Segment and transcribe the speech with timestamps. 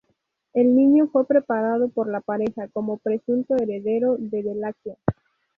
[0.53, 4.97] El niño fue preparado por la pareja como presunto heredero de Valaquia.